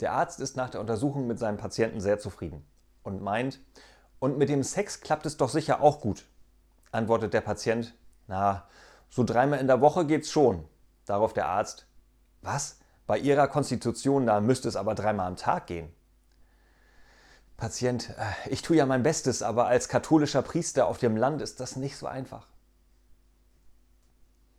Der 0.00 0.12
Arzt 0.12 0.40
ist 0.40 0.56
nach 0.56 0.70
der 0.70 0.80
Untersuchung 0.80 1.26
mit 1.26 1.38
seinem 1.38 1.56
Patienten 1.56 2.00
sehr 2.00 2.18
zufrieden 2.18 2.64
und 3.02 3.22
meint, 3.22 3.60
und 4.20 4.36
mit 4.36 4.48
dem 4.48 4.62
Sex 4.62 5.00
klappt 5.00 5.26
es 5.26 5.36
doch 5.36 5.48
sicher 5.48 5.80
auch 5.80 6.00
gut. 6.00 6.24
Antwortet 6.90 7.34
der 7.34 7.40
Patient, 7.40 7.94
na, 8.26 8.66
so 9.10 9.24
dreimal 9.24 9.60
in 9.60 9.66
der 9.66 9.80
Woche 9.80 10.06
geht's 10.06 10.30
schon. 10.30 10.64
Darauf 11.06 11.32
der 11.32 11.46
Arzt, 11.46 11.86
was? 12.42 12.78
Bei 13.06 13.16
Ihrer 13.18 13.48
Konstitution, 13.48 14.26
da 14.26 14.40
müsste 14.40 14.68
es 14.68 14.76
aber 14.76 14.94
dreimal 14.94 15.26
am 15.26 15.36
Tag 15.36 15.66
gehen. 15.66 15.92
Patient, 17.56 18.10
äh, 18.10 18.50
ich 18.50 18.62
tue 18.62 18.76
ja 18.76 18.86
mein 18.86 19.02
Bestes, 19.02 19.42
aber 19.42 19.66
als 19.66 19.88
katholischer 19.88 20.42
Priester 20.42 20.86
auf 20.86 20.98
dem 20.98 21.16
Land 21.16 21.42
ist 21.42 21.60
das 21.60 21.76
nicht 21.76 21.96
so 21.96 22.06
einfach. 22.06 22.46